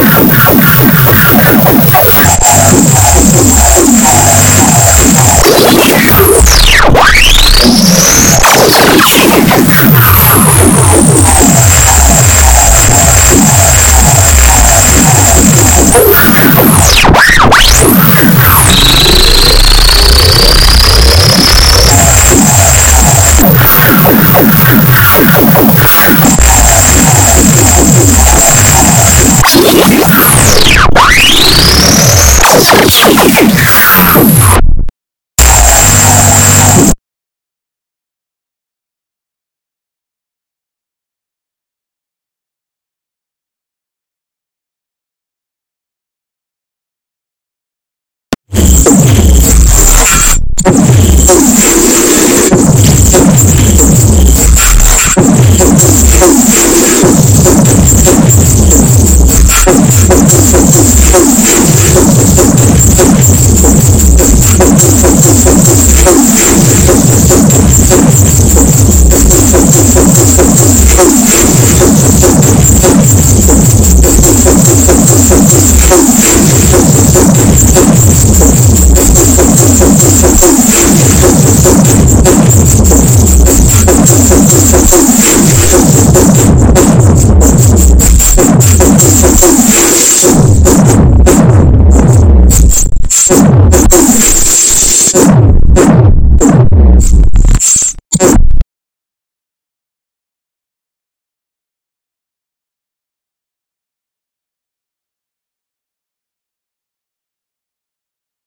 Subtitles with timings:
[0.00, 0.31] you.